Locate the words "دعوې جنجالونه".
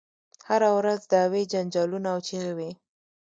1.13-2.07